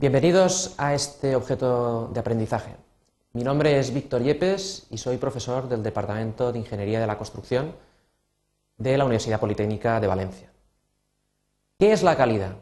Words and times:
Bienvenidos 0.00 0.74
a 0.78 0.94
este 0.94 1.36
objeto 1.36 2.08
de 2.14 2.20
aprendizaje. 2.20 2.74
Mi 3.34 3.44
nombre 3.44 3.78
es 3.78 3.92
Víctor 3.92 4.22
Yepes 4.22 4.86
y 4.88 4.96
soy 4.96 5.18
profesor 5.18 5.68
del 5.68 5.82
Departamento 5.82 6.50
de 6.50 6.58
Ingeniería 6.58 7.00
de 7.00 7.06
la 7.06 7.18
Construcción 7.18 7.74
de 8.78 8.96
la 8.96 9.04
Universidad 9.04 9.38
Politécnica 9.38 10.00
de 10.00 10.06
Valencia. 10.06 10.50
¿Qué 11.78 11.92
es 11.92 12.02
la 12.02 12.16
calidad? 12.16 12.56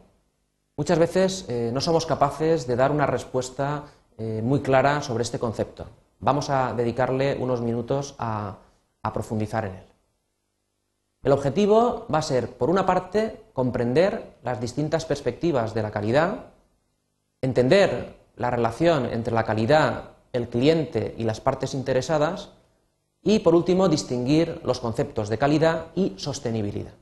Muchas 0.75 0.99
veces 0.99 1.45
eh, 1.47 1.71
no 1.73 1.79
somos 1.79 2.05
capaces 2.05 2.67
de 2.67 2.75
dar 2.75 2.91
una 2.91 3.05
respuesta 3.05 3.85
eh, 4.17 4.41
muy 4.43 4.59
clara 4.59 5.01
sobre 5.01 5.23
este 5.23 5.39
concepto. 5.39 5.85
Vamos 6.19 6.49
a 6.49 6.73
dedicarle 6.73 7.37
unos 7.39 7.61
minutos 7.61 8.15
a 8.19 8.57
profundizar 9.13 9.63
en 9.63 9.75
él. 9.75 9.85
El 11.23 11.31
objetivo 11.31 12.05
va 12.13 12.17
a 12.17 12.21
ser, 12.21 12.49
por 12.49 12.69
una 12.69 12.85
parte, 12.85 13.45
comprender 13.53 14.35
las 14.43 14.59
distintas 14.59 15.05
perspectivas 15.05 15.73
de 15.73 15.83
la 15.83 15.91
calidad, 15.91 16.58
entender 17.41 18.17
la 18.35 18.49
relación 18.49 19.05
entre 19.05 19.33
la 19.33 19.43
calidad, 19.43 20.11
el 20.33 20.49
cliente 20.49 21.15
y 21.17 21.23
las 21.23 21.41
partes 21.41 21.73
interesadas, 21.73 22.51
y, 23.21 23.39
por 23.39 23.55
último, 23.55 23.89
distinguir 23.89 24.61
los 24.63 24.79
conceptos 24.79 25.29
de 25.29 25.37
calidad 25.37 25.87
y 25.95 26.13
sostenibilidad. 26.17 26.93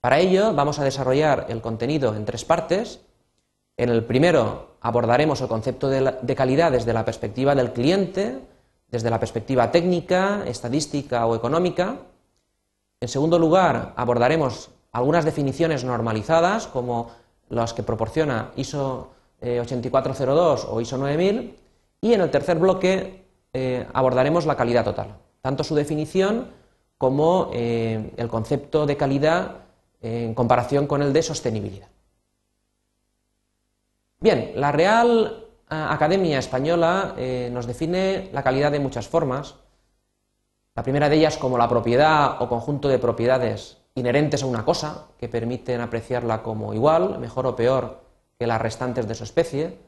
Para 0.00 0.18
ello, 0.18 0.54
vamos 0.54 0.78
a 0.78 0.84
desarrollar 0.84 1.46
el 1.48 1.60
contenido 1.60 2.14
en 2.14 2.24
tres 2.24 2.44
partes. 2.44 3.00
En 3.76 3.90
el 3.90 4.04
primero 4.04 4.76
abordaremos 4.80 5.40
el 5.40 5.48
concepto 5.48 5.88
de, 5.88 6.34
calidad 6.34 6.72
desde 6.72 6.92
la 6.92 7.04
perspectiva 7.04 7.54
del 7.54 7.72
cliente, 7.72 8.40
desde 8.88 9.10
la 9.10 9.20
perspectiva 9.20 9.70
técnica, 9.70 10.42
estadística 10.46 11.26
o 11.26 11.36
económica. 11.36 11.98
En 13.00 13.08
segundo 13.08 13.38
lugar, 13.38 13.92
abordaremos 13.96 14.70
algunas 14.92 15.24
definiciones 15.24 15.84
normalizadas, 15.84 16.66
como 16.66 17.10
las 17.50 17.74
que 17.74 17.82
proporciona 17.82 18.52
ISO 18.56 19.10
8402 19.42 20.64
eh, 20.64 20.66
o 20.70 20.80
ISO 20.80 20.96
9000, 20.96 21.56
y 22.00 22.14
en 22.14 22.20
el 22.20 22.30
tercer 22.30 22.58
bloque 22.58 23.26
eh, 23.52 23.86
abordaremos 23.92 24.46
la 24.46 24.56
calidad 24.56 24.84
total, 24.84 25.16
tanto 25.42 25.64
su 25.64 25.74
definición 25.74 26.48
como 26.96 27.50
eh, 27.52 28.12
el 28.16 28.28
concepto 28.28 28.86
de 28.86 28.96
calidad 28.96 29.56
en 30.02 30.34
comparación 30.34 30.86
con 30.86 31.02
el 31.02 31.12
de 31.12 31.22
sostenibilidad. 31.22 31.88
Bien, 34.18 34.52
la 34.56 34.72
Real 34.72 35.46
Academia 35.68 36.38
Española 36.38 37.14
nos 37.52 37.66
define 37.66 38.30
la 38.32 38.42
calidad 38.42 38.72
de 38.72 38.80
muchas 38.80 39.08
formas, 39.08 39.56
la 40.74 40.82
primera 40.82 41.10
de 41.10 41.16
ellas 41.16 41.36
como 41.36 41.58
la 41.58 41.68
propiedad 41.68 42.40
o 42.40 42.48
conjunto 42.48 42.88
de 42.88 42.98
propiedades 42.98 43.79
inherentes 43.94 44.42
a 44.42 44.46
una 44.46 44.64
cosa, 44.64 45.06
que 45.18 45.28
permiten 45.28 45.80
apreciarla 45.80 46.42
como 46.42 46.74
igual, 46.74 47.18
mejor 47.18 47.46
o 47.46 47.56
peor 47.56 48.00
que 48.38 48.46
las 48.46 48.60
restantes 48.60 49.06
de 49.06 49.14
su 49.14 49.24
especie. 49.24 49.78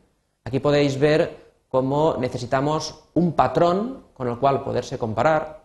Aquí 0.45 0.61
podéis 0.61 0.98
ver 0.98 1.53
cómo 1.69 2.17
necesitamos 2.19 3.05
un 3.14 3.33
patrón 3.33 4.05
con 4.12 4.28
el 4.28 4.39
cual 4.39 4.62
poderse 4.62 4.98
comparar. 4.98 5.62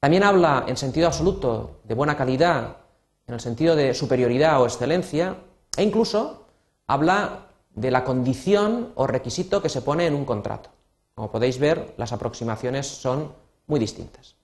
También 0.00 0.24
habla 0.24 0.64
en 0.66 0.76
sentido 0.76 1.06
absoluto 1.06 1.80
de 1.84 1.94
buena 1.94 2.16
calidad, 2.16 2.78
en 3.26 3.34
el 3.34 3.40
sentido 3.40 3.76
de 3.76 3.94
superioridad 3.94 4.60
o 4.60 4.66
excelencia, 4.66 5.36
e 5.76 5.82
incluso 5.84 6.46
habla 6.88 7.46
de 7.74 7.90
la 7.90 8.02
condición 8.02 8.92
o 8.96 9.06
requisito 9.06 9.62
que 9.62 9.68
se 9.68 9.82
pone 9.82 10.06
en 10.06 10.14
un 10.14 10.24
contrato. 10.24 10.70
Como 11.14 11.30
podéis 11.30 11.58
ver, 11.58 11.94
las 11.96 12.12
aproximaciones 12.12 12.86
son 12.86 13.32
muy 13.66 13.78
distintas. 13.78 14.34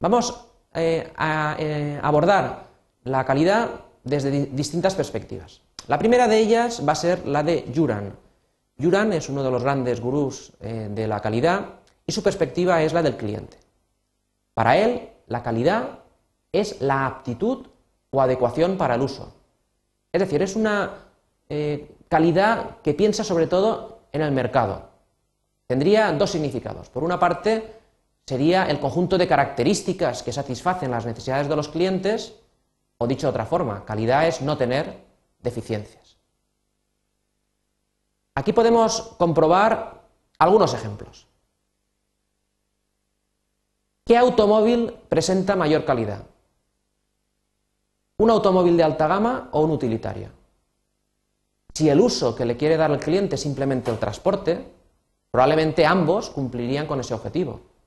Vamos 0.00 0.47
eh, 0.74 1.10
a 1.16 1.56
eh, 1.58 1.98
abordar 2.02 2.64
la 3.04 3.24
calidad 3.24 3.70
desde 4.04 4.46
distintas 4.46 4.94
perspectivas. 4.94 5.62
La 5.86 5.98
primera 5.98 6.28
de 6.28 6.38
ellas 6.38 6.82
va 6.86 6.92
a 6.92 6.96
ser 6.96 7.26
la 7.26 7.42
de 7.42 7.70
Juran. 7.74 8.14
Juran 8.80 9.12
es 9.12 9.28
uno 9.28 9.42
de 9.42 9.50
los 9.50 9.62
grandes 9.62 10.00
gurús 10.00 10.52
eh, 10.60 10.88
de 10.90 11.08
la 11.08 11.20
calidad 11.20 11.66
y 12.06 12.12
su 12.12 12.22
perspectiva 12.22 12.82
es 12.82 12.92
la 12.92 13.02
del 13.02 13.16
cliente. 13.16 13.56
Para 14.54 14.76
él, 14.76 15.08
la 15.26 15.42
calidad 15.42 16.00
es 16.52 16.80
la 16.80 17.06
aptitud 17.06 17.66
o 18.10 18.20
adecuación 18.20 18.76
para 18.76 18.96
el 18.96 19.02
uso. 19.02 19.34
Es 20.12 20.20
decir, 20.20 20.42
es 20.42 20.56
una 20.56 21.04
calidad 22.08 22.76
que 22.82 22.94
piensa 22.94 23.24
sobre 23.24 23.46
todo 23.46 24.00
en 24.12 24.20
el 24.20 24.32
mercado. 24.32 24.88
Tendría 25.66 26.12
dos 26.12 26.30
significados. 26.30 26.88
Por 26.88 27.04
una 27.04 27.18
parte, 27.18 27.77
sería 28.28 28.64
el 28.64 28.78
conjunto 28.78 29.16
de 29.16 29.26
características 29.26 30.22
que 30.22 30.34
satisfacen 30.34 30.90
las 30.90 31.06
necesidades 31.06 31.48
de 31.48 31.56
los 31.56 31.70
clientes, 31.70 32.34
o 32.98 33.06
dicho 33.06 33.26
de 33.26 33.30
otra 33.30 33.46
forma, 33.46 33.86
calidad 33.86 34.28
es 34.28 34.42
no 34.42 34.58
tener 34.58 35.02
deficiencias. 35.38 36.18
Aquí 38.34 38.52
podemos 38.52 39.00
comprobar 39.16 40.02
algunos 40.38 40.74
ejemplos. 40.74 41.26
¿Qué 44.04 44.18
automóvil 44.18 44.94
presenta 45.08 45.56
mayor 45.56 45.86
calidad? 45.86 46.26
¿Un 48.18 48.28
automóvil 48.28 48.76
de 48.76 48.82
alta 48.82 49.06
gama 49.06 49.48
o 49.52 49.62
un 49.62 49.70
utilitario? 49.70 50.28
Si 51.72 51.88
el 51.88 51.98
uso 51.98 52.36
que 52.36 52.44
le 52.44 52.58
quiere 52.58 52.76
dar 52.76 52.90
el 52.90 53.00
cliente 53.00 53.36
es 53.36 53.40
simplemente 53.40 53.90
el 53.90 53.98
transporte, 53.98 54.70
probablemente 55.30 55.86
ambos 55.86 56.28
cumplirían 56.28 56.86
con 56.86 57.00
ese 57.00 57.14
objetivo. 57.14 57.77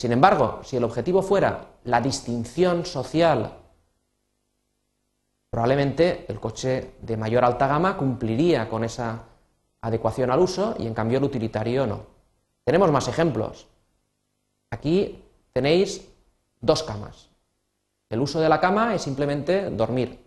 Sin 0.00 0.12
embargo, 0.12 0.60
si 0.64 0.78
el 0.78 0.84
objetivo 0.84 1.20
fuera 1.20 1.72
la 1.84 2.00
distinción 2.00 2.86
social, 2.86 3.52
probablemente 5.50 6.24
el 6.26 6.40
coche 6.40 6.92
de 7.02 7.18
mayor 7.18 7.44
alta 7.44 7.66
gama 7.66 7.98
cumpliría 7.98 8.66
con 8.70 8.82
esa 8.82 9.24
adecuación 9.82 10.30
al 10.30 10.40
uso 10.40 10.74
y 10.78 10.86
en 10.86 10.94
cambio 10.94 11.18
el 11.18 11.24
utilitario 11.24 11.86
no. 11.86 12.00
Tenemos 12.64 12.90
más 12.90 13.08
ejemplos. 13.08 13.66
Aquí 14.70 15.22
tenéis 15.52 16.08
dos 16.62 16.82
camas. 16.82 17.28
El 18.08 18.20
uso 18.20 18.40
de 18.40 18.48
la 18.48 18.58
cama 18.58 18.94
es 18.94 19.02
simplemente 19.02 19.68
dormir, 19.68 20.18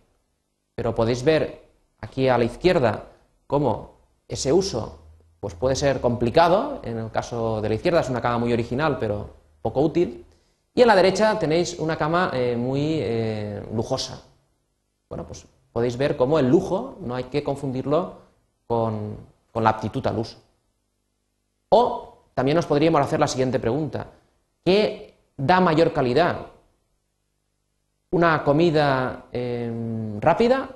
pero 0.76 0.94
podéis 0.94 1.24
ver 1.24 1.64
aquí 2.00 2.30
a 2.30 2.38
la 2.38 2.44
izquierda 2.44 3.06
cómo 3.48 3.96
ese 4.28 4.54
uso 4.54 5.00
pues 5.40 5.56
puede 5.56 5.76
ser 5.76 6.00
complicado. 6.00 6.80
En 6.84 7.00
el 7.00 7.10
caso 7.10 7.60
de 7.60 7.70
la 7.70 7.76
izquierda 7.76 8.02
es 8.02 8.10
una 8.10 8.22
cama 8.22 8.38
muy 8.38 8.54
original, 8.54 9.00
pero 9.00 9.42
poco 9.64 9.82
útil. 9.82 10.24
Y 10.76 10.82
en 10.82 10.88
la 10.88 10.96
derecha 10.96 11.40
tenéis 11.40 11.80
una 11.80 11.98
cama 11.98 12.30
eh, 12.34 12.56
muy 12.56 13.00
eh, 13.00 13.64
lujosa. 13.74 14.22
Bueno, 15.10 15.26
pues 15.26 15.48
podéis 15.72 15.98
ver 15.98 16.16
cómo 16.16 16.38
el 16.38 16.48
lujo 16.48 16.98
no 17.02 17.16
hay 17.16 17.26
que 17.26 17.44
confundirlo 17.44 18.18
con, 18.68 19.18
con 19.52 19.64
la 19.64 19.72
aptitud 19.72 20.06
al 20.06 20.20
uso. 20.20 20.38
O 21.70 22.18
también 22.34 22.56
nos 22.56 22.66
podríamos 22.66 23.02
hacer 23.02 23.20
la 23.20 23.28
siguiente 23.28 23.60
pregunta. 23.60 24.08
¿Qué 24.64 25.14
da 25.38 25.60
mayor 25.60 25.94
calidad? 25.94 26.48
¿Una 28.12 28.44
comida 28.44 29.26
em, 29.32 30.20
rápida 30.22 30.70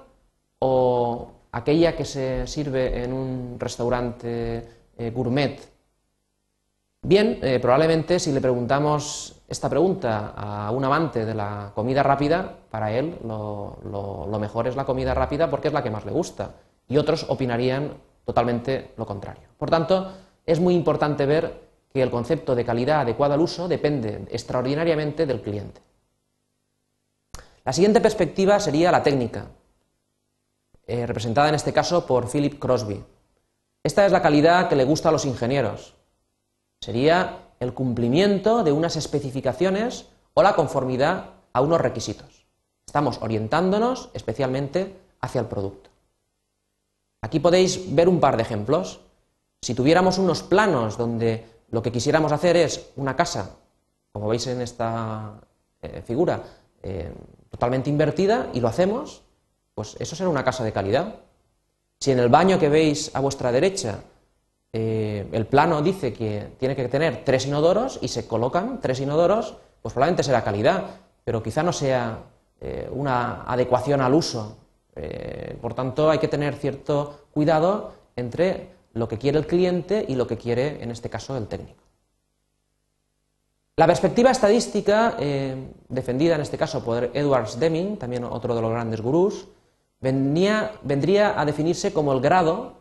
o 0.60 1.32
aquella 1.52 1.96
que 1.96 2.06
se 2.06 2.48
sirve 2.48 3.04
en 3.04 3.14
un 3.14 3.58
restaurante 3.60 4.68
eh, 4.98 5.12
gourmet 5.12 5.77
Bien, 7.08 7.40
eh, 7.42 7.60
probablemente 7.62 8.20
si 8.20 8.34
le 8.34 8.42
preguntamos 8.42 9.42
esta 9.48 9.70
pregunta 9.70 10.34
a 10.36 10.72
un 10.72 10.84
amante 10.84 11.24
de 11.24 11.34
la 11.34 11.72
comida 11.74 12.04
rápida, 12.04 12.58
para 12.70 12.92
él 12.92 13.18
lo, 13.24 14.38
mejor 14.42 14.68
es 14.68 14.76
la 14.76 14.84
comida 14.84 15.14
rápida 15.14 15.50
porque 15.50 15.70
es 15.70 15.74
la 15.74 15.82
que 15.82 15.90
más 15.90 16.04
le 16.04 16.12
gusta. 16.12 16.56
Y 16.86 16.98
otros 16.98 17.26
opinarían 17.30 17.94
totalmente 18.26 18.92
lo 18.98 19.06
contrario. 19.06 19.44
Por 19.58 19.70
tanto, 19.70 20.12
es 20.46 20.60
muy 20.60 20.76
importante 20.76 21.26
ver 21.26 21.62
que 21.94 22.02
el 22.02 22.12
concepto 22.12 22.56
de 22.56 22.66
calidad 22.66 23.00
adecuada 23.00 23.36
al 23.36 23.40
uso 23.40 23.70
depende 23.70 24.28
extraordinariamente 24.30 25.26
del 25.26 25.42
cliente. 25.42 25.80
La 27.64 27.72
siguiente 27.72 28.02
perspectiva 28.02 28.60
sería 28.60 28.92
la 28.92 29.02
técnica, 29.02 29.46
eh, 30.86 31.06
representada 31.06 31.48
en 31.48 31.56
este 31.56 31.72
caso 31.72 32.06
por 32.06 32.30
Philip 32.30 32.60
Crosby. 32.60 33.02
Esta 33.82 34.06
es 34.06 34.12
la 34.12 34.22
calidad 34.22 34.68
que 34.68 34.76
le 34.76 34.84
gusta 34.84 35.08
a 35.08 35.14
los 35.14 35.24
ingenieros, 35.24 35.97
Sería 36.82 37.40
el 37.60 37.74
cumplimiento 37.74 38.64
de 38.64 38.72
unas 38.72 38.96
especificaciones 38.96 40.06
o 40.34 40.44
la 40.44 40.56
conformidad 40.56 41.32
a 41.54 41.62
unos 41.62 41.82
requisitos. 41.82 42.46
Estamos 42.86 43.20
orientándonos 43.22 44.10
especialmente 44.14 44.96
hacia 45.20 45.42
el 45.42 45.48
producto. 45.48 45.90
Aquí 47.22 47.40
podéis 47.40 47.94
ver 47.96 48.08
un 48.08 48.20
par 48.20 48.38
de 48.38 48.44
ejemplos. 48.44 49.02
Si 49.62 49.74
tuviéramos 49.74 50.18
unos 50.18 50.44
planos 50.44 50.98
donde 50.98 51.46
lo 51.72 51.82
que 51.82 51.92
quisiéramos 51.92 52.32
hacer 52.32 52.56
es 52.56 52.92
una 52.96 53.16
casa, 53.16 53.58
como 54.12 54.30
veis 54.30 54.48
en 54.48 54.62
esta 54.62 55.34
eh, 55.82 56.02
figura, 56.06 56.44
eh, 56.84 57.12
totalmente 57.50 57.90
invertida 57.90 58.50
y 58.54 58.62
lo 58.62 58.68
hacemos, 58.68 59.24
pues 59.74 59.98
eso 60.00 60.16
será 60.16 60.30
una 60.30 60.44
casa 60.44 60.64
de 60.64 60.72
calidad. 60.72 61.16
Si 62.00 62.12
en 62.12 62.20
el 62.20 62.30
baño 62.30 62.60
que 62.60 62.70
veis 62.70 63.12
a 63.16 63.20
vuestra 63.20 63.52
derecha 63.52 64.00
eh, 64.74 65.28
el 65.32 65.46
plano 65.46 65.82
dice 65.82 66.14
que 66.14 66.50
tiene 66.60 66.76
que 66.76 66.88
tener 66.88 67.24
tres 67.24 67.46
inodoros 67.46 68.00
y 68.02 68.10
se 68.10 68.28
colocan 68.28 68.80
tres 68.82 69.00
inodoros, 69.00 69.56
pues 69.82 69.94
probablemente 69.94 70.24
será 70.24 70.44
calidad, 70.44 70.84
pero 71.24 71.42
quizá 71.42 71.64
no 71.64 71.72
sea 71.72 72.20
eh, 72.60 72.90
una 72.92 73.44
adecuación 73.44 74.02
al 74.02 74.14
uso 74.14 74.58
Eh, 75.00 75.56
por 75.62 75.76
tanto, 75.76 76.10
hay 76.10 76.18
que 76.18 76.28
tener 76.28 76.56
cierto 76.56 77.28
cuidado 77.32 77.94
entre 78.16 78.72
lo 78.94 79.06
que 79.08 79.20
quiere 79.20 79.38
el 79.38 79.46
cliente 79.46 80.04
y 80.08 80.16
lo 80.16 80.26
que 80.26 80.38
quiere, 80.38 80.82
en 80.82 80.90
este 80.90 81.08
caso, 81.08 81.38
el 81.38 81.46
técnico. 81.46 81.84
La 83.76 83.86
perspectiva 83.86 84.32
estadística, 84.32 85.16
defendida 85.88 86.34
en 86.34 86.42
este 86.42 86.58
caso 86.58 86.84
por 86.84 87.12
Edwards 87.14 87.60
Deming, 87.60 87.98
también 87.98 88.24
otro 88.24 88.56
de 88.56 88.62
los 88.64 88.72
grandes 88.72 89.02
gurús, 89.02 89.46
vendría 90.02 91.40
a 91.40 91.46
definirse 91.46 91.94
como 91.94 92.12
el 92.12 92.20
grado 92.20 92.77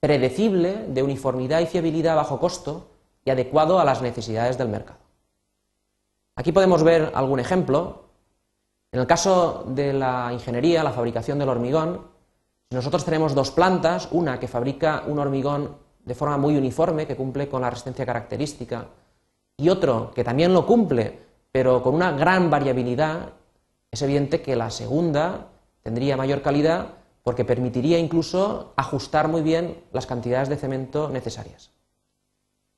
predecible 0.00 0.86
de 0.88 1.02
uniformidad 1.02 1.60
y 1.60 1.66
fiabilidad 1.66 2.14
a 2.14 2.22
bajo 2.22 2.40
costo 2.40 2.88
y 3.24 3.30
adecuado 3.30 3.78
a 3.78 3.84
las 3.84 4.00
necesidades 4.00 4.56
del 4.56 4.68
mercado. 4.68 4.98
Aquí 6.36 6.52
podemos 6.52 6.82
ver 6.82 7.12
algún 7.14 7.38
ejemplo. 7.38 8.04
En 8.92 9.00
el 9.00 9.06
caso 9.06 9.64
de 9.68 9.92
la 9.92 10.30
ingeniería, 10.32 10.82
la 10.82 10.92
fabricación 10.92 11.38
del 11.38 11.50
hormigón, 11.50 12.06
nosotros 12.70 13.04
tenemos 13.04 13.34
dos 13.34 13.50
plantas, 13.50 14.08
una 14.10 14.40
que 14.40 14.48
fabrica 14.48 15.04
un 15.06 15.18
hormigón 15.18 15.76
de 16.04 16.14
forma 16.14 16.38
muy 16.38 16.56
uniforme, 16.56 17.06
que 17.06 17.16
cumple 17.16 17.48
con 17.48 17.60
la 17.60 17.70
resistencia 17.70 18.06
característica, 18.06 18.86
y 19.58 19.68
otro 19.68 20.12
que 20.14 20.24
también 20.24 20.54
lo 20.54 20.66
cumple, 20.66 21.18
pero 21.52 21.82
con 21.82 21.94
una 21.94 22.12
gran 22.12 22.48
variabilidad, 22.48 23.32
es 23.90 24.00
evidente 24.00 24.40
que 24.40 24.56
la 24.56 24.70
segunda 24.70 25.48
tendría 25.82 26.16
mayor 26.16 26.40
calidad 26.42 26.99
porque 27.30 27.44
permitiría 27.44 27.96
incluso 27.96 28.72
ajustar 28.74 29.28
muy 29.28 29.42
bien 29.42 29.84
las 29.92 30.04
cantidades 30.04 30.48
de 30.48 30.56
cemento 30.56 31.08
necesarias. 31.08 31.70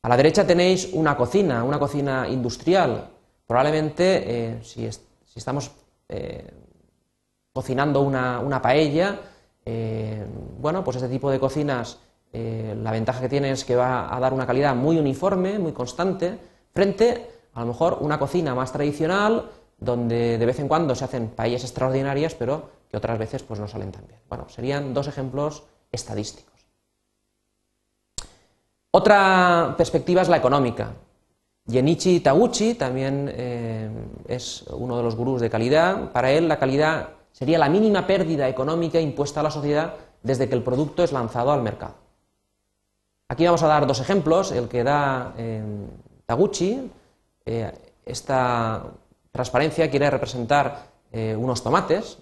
A 0.03 0.11
la 0.11 0.17
derecha 0.19 0.47
tenéis 0.47 0.91
una 0.93 1.17
cocina, 1.17 1.65
una 1.65 1.79
cocina 1.79 2.29
industrial. 2.29 3.09
Probablemente, 3.47 4.05
eh, 4.27 4.63
si, 4.63 4.87
estamos 5.35 5.71
eh, 6.07 6.53
cocinando 7.51 8.03
una, 8.03 8.61
paella, 8.61 9.21
eh, 9.65 10.23
bueno, 10.61 10.85
pues 10.85 10.99
este 10.99 11.09
tipo 11.09 11.31
de 11.31 11.41
cocinas, 11.41 11.99
la 12.35 12.91
ventaja 12.91 13.23
que 13.23 13.31
tiene 13.31 13.53
es 13.53 13.65
que 13.65 13.75
va 13.75 14.15
a 14.15 14.21
dar 14.21 14.35
una 14.35 14.47
calidad 14.47 14.77
muy 14.77 14.99
uniforme, 14.99 15.59
muy 15.59 15.73
constante, 15.73 16.39
frente 16.75 17.27
a 17.55 17.61
lo 17.61 17.69
mejor 17.69 17.97
una 18.03 18.19
cocina 18.19 18.55
más 18.55 18.71
tradicional, 18.71 19.49
donde 19.85 20.39
de 20.39 20.47
vez 20.47 20.59
en 20.61 20.69
cuando 20.69 20.95
se 20.95 21.05
hacen 21.05 21.29
paellas 21.29 21.65
extraordinarias, 21.65 22.35
pero 22.35 22.71
que 22.91 22.97
otras 22.97 23.19
veces 23.19 23.43
pues, 23.43 23.59
no 23.59 23.67
salen 23.67 23.91
tan 23.91 24.07
bien. 24.07 24.21
Bueno, 24.29 24.49
serían 24.49 24.95
dos 24.95 25.09
ejemplos 25.09 25.65
estadísticos. 25.91 26.53
Otra 28.91 29.75
perspectiva 29.77 30.23
es 30.23 30.29
la 30.29 30.37
económica. 30.37 30.93
Genichi 31.67 32.21
Taguchi 32.21 32.75
también 32.75 33.33
eh, 33.33 33.91
es 34.29 34.65
uno 34.71 34.97
de 34.97 35.03
los 35.03 35.17
gurús 35.17 35.41
de 35.41 35.49
calidad. 35.49 36.13
Para 36.13 36.31
él 36.31 36.49
la 36.49 36.59
calidad 36.59 37.09
sería 37.33 37.59
la 37.59 37.69
mínima 37.69 38.07
pérdida 38.07 38.49
económica 38.49 39.01
impuesta 39.01 39.41
a 39.41 39.45
la 39.45 39.51
sociedad 39.51 39.95
desde 40.23 40.49
que 40.49 40.55
el 40.55 40.63
producto 40.63 41.03
es 41.03 41.13
lanzado 41.13 41.53
al 41.53 41.63
mercado. 41.63 41.95
Aquí 43.29 43.47
vamos 43.47 43.63
a 43.63 43.69
dar 43.69 43.87
dos 43.87 44.01
ejemplos. 44.01 44.53
El 44.53 44.69
que 44.69 44.85
da 44.85 45.33
eh, 45.39 45.63
Taguchi, 46.27 46.91
eh, 47.47 47.73
esta 48.05 48.83
transparencia 49.33 49.91
quiere 49.91 50.11
representar 50.11 50.93
eh, 51.11 51.35
unos 51.37 51.63
tomates. 51.63 52.19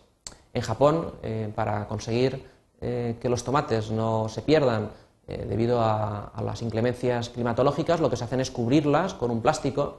En 0.52 0.62
Japón, 0.62 1.12
eh, 1.22 1.52
para 1.54 1.86
conseguir 1.86 2.48
que 2.80 3.28
los 3.28 3.44
tomates 3.44 3.90
no 3.90 4.30
se 4.30 4.40
pierdan 4.40 4.88
debido 5.26 5.82
a, 5.82 6.32
las 6.42 6.62
inclemencias 6.62 7.28
climatológicas, 7.28 8.00
lo 8.00 8.08
que 8.08 8.16
se 8.16 8.24
hacen 8.24 8.40
es 8.40 8.50
cubrirlas 8.50 9.12
con 9.12 9.30
un 9.30 9.42
plástico. 9.42 9.98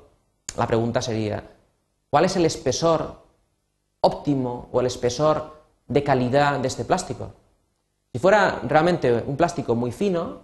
La 0.57 0.65
pregunta 0.65 0.99
sería, 0.99 1.43
¿cuál 2.09 2.25
es 2.25 2.35
el 2.37 2.45
espesor 2.45 3.21
óptimo 3.99 4.67
o 4.71 4.79
el 4.79 4.87
espesor 4.87 5.61
de 5.87 6.03
calidad 6.03 6.57
de 6.57 6.67
este 6.67 6.83
plástico? 6.83 7.33
Si 8.11 8.17
fuera 8.17 8.61
realmente 8.67 9.13
un 9.27 9.37
plástico 9.37 9.75
muy 9.75 9.91
fino, 9.91 10.39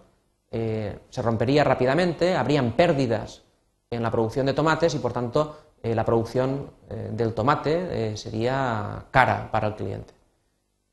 se 0.52 1.22
rompería 1.24 1.64
rápidamente, 1.64 2.36
habrían 2.36 2.74
pérdidas 2.74 3.42
en 3.90 4.04
la 4.04 4.12
producción 4.12 4.46
de 4.46 4.54
tomates 4.54 4.94
y 4.94 5.00
por 5.00 5.12
tanto 5.12 5.58
eh, 5.88 5.96
la 5.96 6.04
producción 6.04 6.70
eh, 6.90 7.10
del 7.14 7.34
tomate 7.34 8.12
eh, 8.12 8.18
sería 8.18 9.06
cara 9.10 9.50
para 9.52 9.68
el 9.68 9.76
cliente. 9.76 10.14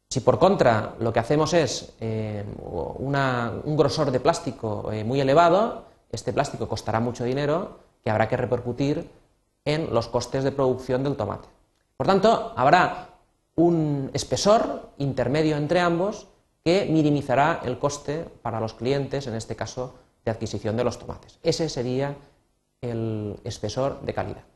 Si 0.09 0.21
por 0.21 0.39
contra 0.39 0.95
lo 1.01 1.13
que 1.13 1.19
hacemos 1.19 1.53
es 1.55 1.93
un 2.01 3.77
grosor 3.77 4.13
de 4.13 4.21
plástico 4.21 4.89
muy 5.05 5.21
elevado, 5.21 5.87
este 6.13 6.33
plástico 6.33 6.69
costará 6.69 7.01
mucho 7.01 7.25
dinero 7.25 7.79
que 8.05 8.11
habrá 8.11 8.29
que 8.29 8.37
repercutir 8.37 9.11
en 9.65 9.93
los 9.93 10.07
costes 10.07 10.45
de 10.45 10.53
producción 10.53 11.03
del 11.03 11.17
tomate. 11.17 11.49
Por 11.97 12.07
tanto, 12.07 12.53
habrá 12.55 13.09
un 13.57 14.11
espesor 14.13 14.91
intermedio 14.99 15.57
entre 15.57 15.81
ambos 15.81 16.29
que 16.63 16.87
minimizará 16.89 17.61
el 17.65 17.81
coste 17.81 18.25
para 18.43 18.61
los 18.61 18.75
clientes, 18.75 19.27
en 19.27 19.35
este 19.35 19.57
caso 19.57 19.95
de 20.25 20.31
adquisición 20.31 20.77
de 20.77 20.85
los 20.85 21.01
tomates. 21.01 21.41
Ese 21.43 21.69
sería 21.69 22.15
el 22.81 23.41
espesor 23.43 24.01
de 24.03 24.15
calidad. 24.15 24.54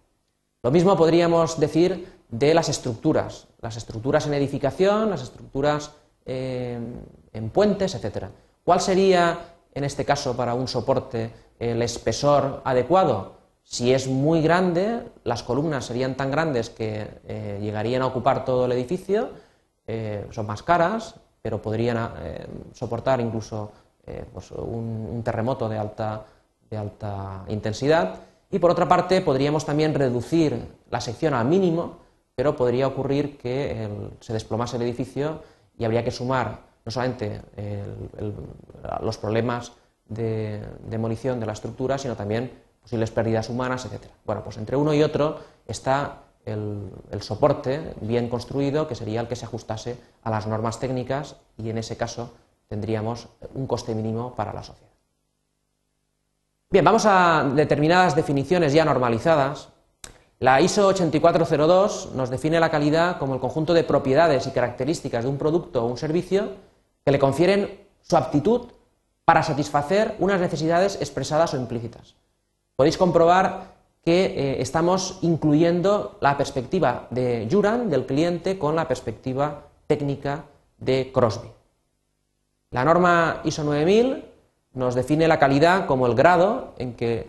Lo 0.62 0.72
mismo 0.72 0.96
podríamos 0.96 1.60
decir 1.60 2.12
de 2.28 2.52
las 2.52 2.68
estructuras, 2.68 3.46
las 3.60 3.76
estructuras 3.76 4.26
en 4.26 4.34
edificación, 4.34 5.08
las 5.08 5.22
estructuras 5.22 5.92
eh, 6.26 6.78
en 7.32 7.50
puentes, 7.50 7.94
etc. 7.94 8.26
¿Cuál 8.64 8.80
sería, 8.80 9.38
en 9.72 9.84
este 9.84 10.04
caso, 10.04 10.36
para 10.36 10.54
un 10.54 10.66
soporte 10.66 11.32
el 11.60 11.80
espesor 11.80 12.60
adecuado? 12.64 13.36
Si 13.62 13.94
es 13.94 14.08
muy 14.08 14.42
grande, 14.42 15.02
las 15.22 15.44
columnas 15.44 15.84
serían 15.84 16.16
tan 16.16 16.30
grandes 16.30 16.70
que 16.70 17.06
eh, 17.28 17.58
llegarían 17.62 18.02
a 18.02 18.06
ocupar 18.06 18.44
todo 18.44 18.64
el 18.64 18.72
edificio, 18.72 19.30
eh, 19.86 20.26
son 20.30 20.46
más 20.46 20.64
caras, 20.64 21.14
pero 21.40 21.62
podrían 21.62 22.10
soportar 22.74 23.20
incluso 23.20 23.70
pues 24.32 24.50
un 24.50 25.22
terremoto 25.24 25.68
de 25.68 25.78
alta 25.78 26.24
de 26.70 26.76
alta 26.76 27.44
intensidad. 27.48 28.14
Y 28.50 28.58
por 28.58 28.70
otra 28.70 28.88
parte, 28.88 29.20
podríamos 29.20 29.64
también 29.64 29.94
reducir 29.94 30.66
la 30.90 31.00
sección 31.00 31.34
al 31.34 31.46
mínimo, 31.46 31.98
pero 32.34 32.56
podría 32.56 32.86
ocurrir 32.86 33.36
que 33.36 33.88
se 34.20 34.32
desplomase 34.32 34.76
el 34.76 34.82
edificio 34.82 35.42
y 35.76 35.84
habría 35.84 36.04
que 36.04 36.10
sumar 36.10 36.60
no 36.84 36.90
solamente 36.90 37.42
los 39.02 39.18
problemas 39.18 39.72
de 40.08 40.62
demolición 40.88 41.40
de 41.40 41.46
la 41.46 41.52
estructura, 41.52 41.98
sino 41.98 42.16
también 42.16 42.50
posibles 42.80 43.10
pérdidas 43.10 43.50
humanas, 43.50 43.84
etc. 43.84 44.04
Bueno, 44.24 44.42
pues 44.42 44.56
entre 44.56 44.76
uno 44.76 44.94
y 44.94 45.02
otro 45.02 45.38
está 45.66 46.22
el, 46.46 46.90
el, 47.10 47.20
soporte 47.20 47.94
bien 48.00 48.30
construido, 48.30 48.88
que 48.88 48.94
sería 48.94 49.20
el 49.20 49.28
que 49.28 49.36
se 49.36 49.44
ajustase 49.44 49.98
a 50.22 50.30
las 50.30 50.46
normas 50.46 50.80
técnicas 50.80 51.36
y 51.58 51.68
en 51.68 51.76
ese 51.76 51.98
caso 51.98 52.32
tendríamos 52.68 53.28
un 53.54 53.66
coste 53.66 53.94
mínimo 53.94 54.34
para 54.34 54.54
la 54.54 54.62
sociedad. 54.62 54.87
Bien, 56.70 56.84
vamos 56.84 57.06
a 57.06 57.50
determinadas 57.54 58.14
definiciones 58.14 58.74
ya 58.74 58.84
normalizadas. 58.84 59.70
La 60.38 60.60
ISO 60.60 60.88
8402 60.88 62.10
nos 62.14 62.28
define 62.28 62.60
la 62.60 62.70
calidad 62.70 63.16
como 63.18 63.32
el 63.32 63.40
conjunto 63.40 63.72
de 63.72 63.84
propiedades 63.84 64.46
y 64.46 64.50
características 64.50 65.24
de 65.24 65.30
un 65.30 65.38
producto 65.38 65.82
o 65.82 65.86
un 65.86 65.96
servicio 65.96 66.50
que 67.06 67.10
le 67.10 67.18
confieren 67.18 67.86
su 68.02 68.18
aptitud 68.18 68.68
para 69.24 69.42
satisfacer 69.42 70.14
unas 70.18 70.42
necesidades 70.42 70.96
expresadas 70.96 71.54
o 71.54 71.56
implícitas. 71.56 72.16
Podéis 72.76 72.98
comprobar 72.98 73.72
que 74.04 74.26
eh, 74.26 74.60
estamos 74.60 75.20
incluyendo 75.22 76.18
la 76.20 76.36
perspectiva 76.36 77.06
de 77.08 77.48
Juran, 77.50 77.88
del 77.88 78.04
cliente, 78.04 78.58
con 78.58 78.76
la 78.76 78.86
perspectiva 78.86 79.68
técnica 79.86 80.44
de 80.76 81.10
Crosby. 81.14 81.48
La 82.72 82.84
norma 82.84 83.40
ISO 83.44 83.64
9000 83.64 84.27
nos 84.78 84.94
define 84.94 85.26
la 85.26 85.40
calidad 85.40 85.86
como 85.86 86.06
el 86.06 86.14
grado 86.14 86.74
en 86.78 86.94
que 86.94 87.28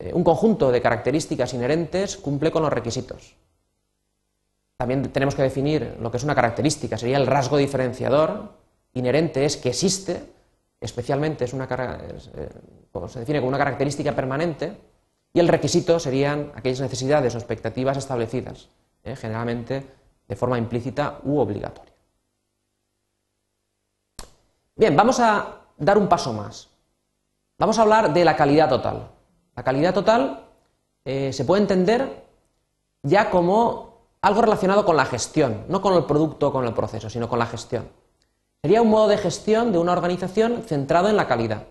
eh, 0.00 0.10
un 0.12 0.24
conjunto 0.24 0.72
de 0.72 0.82
características 0.82 1.54
inherentes 1.54 2.16
cumple 2.16 2.50
con 2.50 2.62
los 2.62 2.72
requisitos. 2.72 3.36
También 4.76 5.12
tenemos 5.12 5.36
que 5.36 5.42
definir 5.42 5.96
lo 6.00 6.10
que 6.10 6.16
es 6.16 6.24
una 6.24 6.34
característica, 6.34 6.98
sería 6.98 7.18
el 7.18 7.28
rasgo 7.28 7.56
diferenciador. 7.56 8.50
Inherente 8.94 9.44
es 9.44 9.56
que 9.56 9.68
existe, 9.68 10.24
especialmente 10.80 11.44
es 11.44 11.52
una, 11.52 11.68
eh, 11.70 12.48
se 13.08 13.20
define 13.20 13.38
como 13.38 13.50
una 13.50 13.58
característica 13.58 14.12
permanente, 14.12 14.76
y 15.32 15.38
el 15.38 15.46
requisito 15.46 16.00
serían 16.00 16.50
aquellas 16.56 16.80
necesidades 16.80 17.36
o 17.36 17.38
expectativas 17.38 17.96
establecidas, 17.96 18.68
eh, 19.04 19.14
generalmente 19.14 19.86
de 20.26 20.36
forma 20.36 20.58
implícita 20.58 21.20
u 21.22 21.38
obligatoria. 21.38 21.92
Bien, 24.74 24.96
vamos 24.96 25.20
a 25.20 25.60
dar 25.78 25.96
un 25.96 26.08
paso 26.08 26.32
más. 26.32 26.71
Vamos 27.62 27.78
a 27.78 27.82
hablar 27.82 28.12
de 28.12 28.24
la 28.24 28.34
calidad 28.34 28.68
total. 28.68 29.12
La 29.54 29.62
calidad 29.62 29.94
total 29.94 30.46
eh, 31.04 31.32
se 31.32 31.44
puede 31.44 31.62
entender 31.62 32.24
ya 33.04 33.30
como 33.30 34.08
algo 34.20 34.42
relacionado 34.42 34.84
con 34.84 34.96
la 34.96 35.04
gestión, 35.04 35.66
no 35.68 35.80
con 35.80 35.94
el 35.94 36.04
producto 36.04 36.48
o 36.48 36.52
con 36.52 36.66
el 36.66 36.74
proceso, 36.74 37.08
sino 37.08 37.28
con 37.28 37.38
la 37.38 37.46
gestión. 37.46 37.88
Sería 38.62 38.82
un 38.82 38.90
modo 38.90 39.06
de 39.06 39.16
gestión 39.16 39.70
de 39.70 39.78
una 39.78 39.92
organización 39.92 40.64
centrado 40.66 41.08
en 41.08 41.16
la 41.16 41.28
calidad, 41.28 41.68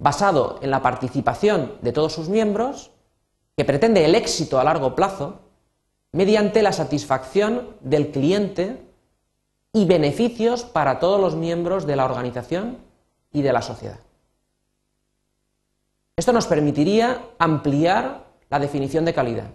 basado 0.00 0.58
en 0.62 0.72
la 0.72 0.82
participación 0.82 1.74
de 1.80 1.92
todos 1.92 2.12
sus 2.12 2.28
miembros, 2.28 2.90
que 3.56 3.64
pretende 3.64 4.04
el 4.04 4.16
éxito 4.16 4.58
a 4.58 4.64
largo 4.64 4.96
plazo 4.96 5.42
mediante 6.10 6.60
la 6.60 6.72
satisfacción 6.72 7.76
del 7.82 8.10
cliente 8.10 8.84
y 9.72 9.84
beneficios 9.84 10.64
para 10.64 10.98
todos 10.98 11.20
los 11.20 11.36
miembros 11.36 11.86
de 11.86 11.94
la 11.94 12.04
organización 12.04 12.78
y 13.30 13.42
de 13.42 13.52
la 13.52 13.62
sociedad. 13.62 14.00
Esto 16.16 16.32
nos 16.32 16.46
permitiría 16.46 17.30
ampliar 17.38 18.26
la 18.50 18.58
definición 18.58 19.04
de 19.04 19.14
calidad. 19.14 19.50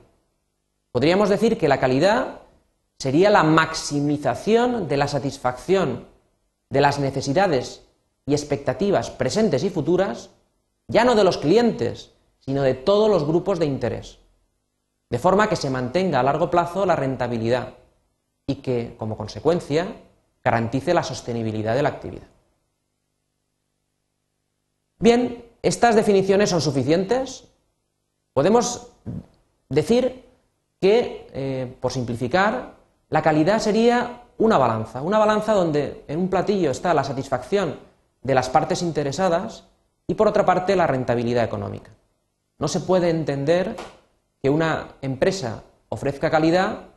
Podríamos 0.92 1.30
decir 1.30 1.58
que 1.58 1.68
la 1.68 1.80
calidad 1.80 2.40
sería 2.98 3.30
la 3.30 3.44
maximización 3.44 4.88
de 4.88 4.98
la 4.98 5.08
satisfacción 5.08 6.08
de 6.70 6.82
las 6.82 7.00
necesidades 7.00 7.84
y 8.26 8.34
expectativas 8.34 9.12
presentes 9.12 9.64
y 9.64 9.70
futuras, 9.70 10.32
ya 10.88 11.04
no 11.04 11.16
de 11.16 11.24
los 11.24 11.38
clientes, 11.38 12.12
sino 12.40 12.62
de 12.62 12.74
todos 12.74 13.10
los 13.10 13.26
grupos 13.26 13.60
de 13.60 13.66
interés, 13.66 14.20
de 15.10 15.20
forma 15.20 15.50
que 15.50 15.56
se 15.56 15.70
mantenga 15.70 16.20
a 16.20 16.24
largo 16.24 16.50
plazo 16.50 16.86
la 16.86 16.96
rentabilidad 16.96 17.74
y 18.48 18.56
que, 18.56 18.96
como 18.98 19.18
consecuencia, 19.18 19.88
garantice 20.44 20.94
la 20.94 21.04
sostenibilidad 21.04 21.76
de 21.76 21.84
la 21.84 21.90
actividad. 21.90 22.28
Bien, 25.00 25.45
¿estas 25.66 25.96
definiciones 25.96 26.52
son 26.52 26.62
suficientes? 26.62 27.46
Podemos 28.34 28.92
decir 29.68 30.24
que, 30.80 31.28
eh, 31.34 31.76
por 31.82 31.92
simplificar, 31.92 32.76
la 33.10 33.22
calidad 33.24 33.60
sería 33.60 34.22
una 34.38 34.58
balanza, 34.58 35.02
una 35.02 35.18
balanza 35.18 35.54
donde 35.54 36.04
en 36.08 36.20
un 36.20 36.30
platillo 36.30 36.70
está 36.70 36.94
la 36.94 37.04
satisfacción 37.04 37.80
de 38.22 38.36
las 38.36 38.50
partes 38.50 38.84
interesadas 38.84 39.66
y 40.08 40.14
por 40.14 40.28
otra 40.28 40.46
parte 40.46 40.76
la 40.76 40.86
rentabilidad 40.86 41.44
económica. 41.44 41.92
No 42.60 42.68
se 42.68 42.82
puede 42.82 43.10
entender 43.10 43.76
que 44.44 44.50
una 44.50 44.90
empresa 45.02 45.64
ofrezca 45.90 46.30
calidad 46.30 46.90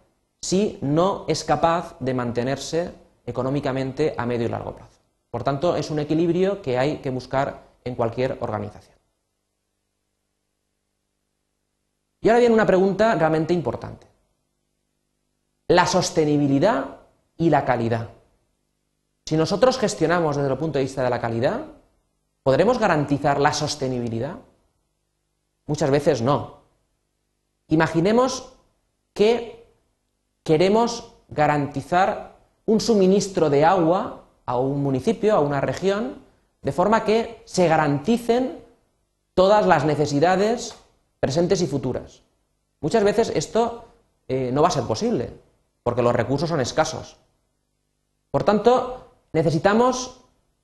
si 0.42 0.78
no 0.82 1.24
es 1.26 1.42
capaz 1.44 1.96
de 2.00 2.14
mantenerse 2.14 2.92
económicamente 3.24 4.14
a 4.18 4.26
medio 4.26 4.46
y 4.46 4.50
largo 4.50 4.74
plazo. 4.74 5.00
Por 5.30 5.42
tanto, 5.42 5.76
es 5.76 5.90
un 5.90 5.98
equilibrio 5.98 6.60
que 6.62 6.78
hay 6.78 6.98
que 6.98 7.10
buscar 7.10 7.67
en 7.88 7.94
cualquier 7.94 8.36
organización. 8.40 8.96
Y 12.20 12.28
ahora 12.28 12.40
viene 12.40 12.54
una 12.54 12.66
pregunta 12.66 13.14
realmente 13.14 13.54
importante. 13.54 14.06
La 15.68 15.86
sostenibilidad 15.86 16.96
y 17.36 17.50
la 17.50 17.64
calidad. 17.64 18.08
Si 19.24 19.36
nosotros 19.36 19.78
gestionamos 19.78 20.36
desde 20.36 20.50
el 20.50 20.58
punto 20.58 20.78
de 20.78 20.84
vista 20.84 21.02
de 21.02 21.10
la 21.10 21.20
calidad, 21.20 21.60
¿podremos 22.42 22.78
garantizar 22.78 23.40
la 23.40 23.52
sostenibilidad? 23.52 24.36
Muchas 25.66 25.90
veces 25.90 26.22
no. 26.22 26.62
Imaginemos 27.68 28.54
que 29.12 29.66
queremos 30.42 31.12
garantizar 31.28 32.36
un 32.64 32.80
suministro 32.80 33.50
de 33.50 33.64
agua 33.64 34.24
a 34.46 34.58
un 34.58 34.82
municipio, 34.82 35.34
a 35.34 35.40
una 35.40 35.60
región, 35.60 36.16
de 36.68 36.72
forma 36.72 37.02
que 37.02 37.40
se 37.46 37.66
garanticen 37.66 38.62
todas 39.32 39.64
las 39.64 39.86
necesidades 39.86 40.74
presentes 41.18 41.62
y 41.62 41.66
futuras. 41.66 42.20
Muchas 42.82 43.02
veces 43.04 43.32
esto 43.34 43.86
eh, 44.28 44.50
no 44.52 44.60
va 44.60 44.68
a 44.68 44.72
ser 44.72 44.84
posible, 44.84 45.32
porque 45.82 46.02
los 46.02 46.14
recursos 46.14 46.46
son 46.46 46.60
escasos. 46.60 47.16
Por 48.30 48.44
tanto, 48.44 49.14
necesitamos 49.32 50.20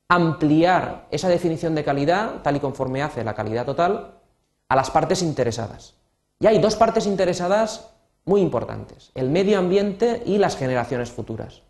ampliar 0.07 1.09
esa 1.11 1.31
definición 1.31 1.75
de 1.75 1.85
calidad, 1.85 2.43
tal 2.43 2.57
y 2.57 2.61
conforme 2.61 3.03
hace 3.03 3.25
la 3.25 3.35
calidad 3.35 3.65
total, 3.65 4.19
a 4.69 4.77
las 4.77 4.91
partes 4.91 5.23
interesadas. 5.23 5.95
Y 6.39 6.49
hay 6.49 6.59
dos 6.59 6.77
partes 6.77 7.07
interesadas 7.07 7.95
muy 8.27 8.43
importantes, 8.43 9.11
el 9.15 9.31
medio 9.31 9.59
ambiente 9.59 10.23
y 10.27 10.37
las 10.37 10.59
generaciones 10.59 11.11
futuras. 11.11 11.63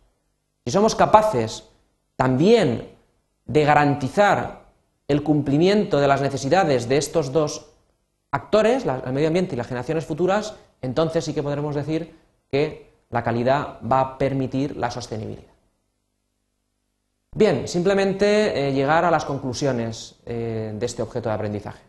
Si 0.65 0.73
somos 0.73 0.93
capaces 0.93 1.69
también 2.17 2.94
de 3.45 3.63
garantizar 3.63 4.65
el 5.07 5.23
cumplimiento 5.23 5.99
de 5.99 6.07
las 6.07 6.21
necesidades 6.21 6.89
de 6.89 6.97
estos 6.97 7.31
dos 7.31 7.71
actores, 8.31 8.85
el 8.85 9.13
medio 9.13 9.27
ambiente 9.27 9.55
y 9.55 9.57
las 9.57 9.67
generaciones 9.67 10.05
futuras, 10.05 10.55
entonces 10.81 11.23
sí 11.25 11.33
que 11.33 11.43
podremos 11.43 11.75
decir 11.75 12.15
que 12.51 12.91
la 13.09 13.23
calidad 13.23 13.79
va 13.89 13.99
a 14.01 14.17
permitir 14.17 14.75
la 14.75 14.91
sostenibilidad. 14.91 15.53
Bien, 17.33 17.67
simplemente 17.67 18.69
eh, 18.69 18.73
llegar 18.73 19.03
a 19.03 19.11
las 19.11 19.25
conclusiones 19.25 20.15
eh, 20.25 20.73
de 20.73 20.85
este 20.85 21.01
objeto 21.01 21.29
de 21.29 21.35
aprendizaje. 21.35 21.81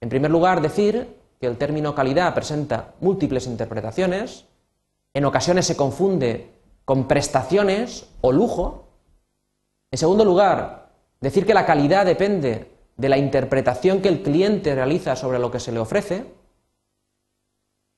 En 0.00 0.08
primer 0.08 0.30
lugar, 0.30 0.62
decir 0.62 1.16
que 1.40 1.46
el 1.46 1.56
término 1.56 1.94
calidad 1.94 2.34
presenta 2.34 2.94
múltiples 3.00 3.46
interpretaciones, 3.46 4.46
en 5.12 5.24
ocasiones 5.24 5.66
se 5.66 5.76
confunde 5.76 6.50
con 6.84 7.08
prestaciones 7.08 8.08
o 8.20 8.32
lujo. 8.32 8.86
En 9.90 9.98
segundo 9.98 10.24
lugar, 10.24 10.90
decir 11.20 11.44
que 11.44 11.54
la 11.54 11.66
calidad 11.66 12.06
depende 12.06 12.70
de 12.96 13.08
la 13.08 13.18
interpretación 13.18 14.00
que 14.00 14.08
el 14.08 14.22
cliente 14.22 14.74
realiza 14.74 15.16
sobre 15.16 15.38
lo 15.38 15.50
que 15.50 15.58
se 15.58 15.72
le 15.72 15.80
ofrece. 15.80 16.16
En 16.16 16.34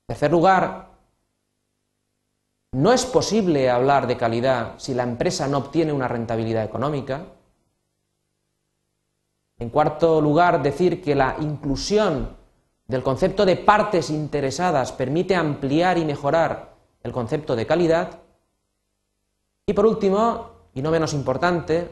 tercer 0.07 0.31
lugar, 0.31 0.93
no 2.73 2.93
es 2.93 3.05
posible 3.05 3.69
hablar 3.69 4.07
de 4.07 4.17
calidad 4.17 4.75
si 4.79 4.95
la 4.95 5.03
empresa 5.03 5.47
no 5.49 5.59
obtiene 5.59 5.93
una 5.93 6.09
rentabilidad 6.09 6.65
económica. 6.65 7.27
En 9.59 9.69
cuarto 9.69 10.21
lugar, 10.21 10.63
decir 10.63 11.03
que 11.03 11.15
la 11.15 11.37
inclusión 11.41 12.37
del 12.87 13.03
concepto 13.03 13.45
de 13.45 13.57
partes 13.57 14.09
interesadas 14.09 14.93
permite 14.93 15.35
ampliar 15.35 15.99
y 15.99 16.05
mejorar 16.05 16.75
el 17.03 17.13
concepto 17.13 17.55
de 17.55 17.67
calidad. 17.67 18.21
Y 19.67 19.73
por 19.75 19.85
último, 19.87 20.52
y 20.75 20.83
no 20.83 20.91
menos 20.91 21.13
importante, 21.15 21.91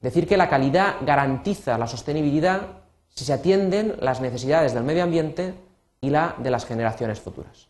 decir 0.00 0.26
que 0.26 0.36
la 0.36 0.48
calidad 0.48 0.96
garantiza 1.02 1.78
la 1.78 1.86
sostenibilidad 1.86 2.82
si 3.08 3.24
se 3.24 3.32
atienden 3.32 3.96
las 4.00 4.20
necesidades 4.20 4.74
del 4.74 4.84
medio 4.84 5.02
ambiente 5.02 5.54
y 6.00 6.10
la 6.10 6.34
de 6.38 6.50
las 6.50 6.66
generaciones 6.66 7.20
futuras. 7.20 7.68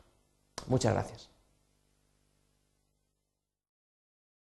Muchas 0.69 0.95
gracias. 0.95 1.32